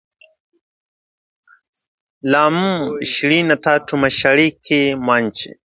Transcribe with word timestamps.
la 2.31 2.43
M 2.55 2.61
ishirini 3.01 3.47
na 3.47 3.57
tatu 3.57 3.97
mashariki 3.97 4.95
mwa 4.95 5.21
nchi 5.21 5.59